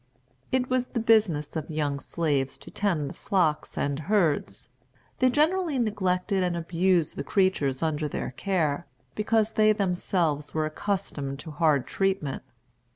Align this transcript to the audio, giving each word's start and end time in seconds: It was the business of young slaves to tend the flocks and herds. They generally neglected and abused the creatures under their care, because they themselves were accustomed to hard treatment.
It 0.51 0.67
was 0.67 0.87
the 0.87 0.99
business 0.99 1.55
of 1.55 1.69
young 1.69 1.99
slaves 1.99 2.57
to 2.57 2.71
tend 2.71 3.07
the 3.07 3.13
flocks 3.13 3.77
and 3.77 3.99
herds. 3.99 4.69
They 5.19 5.29
generally 5.29 5.77
neglected 5.77 6.41
and 6.41 6.57
abused 6.57 7.17
the 7.17 7.23
creatures 7.23 7.83
under 7.83 8.07
their 8.07 8.31
care, 8.31 8.87
because 9.13 9.51
they 9.51 9.73
themselves 9.73 10.55
were 10.55 10.65
accustomed 10.65 11.37
to 11.41 11.51
hard 11.51 11.85
treatment. 11.85 12.41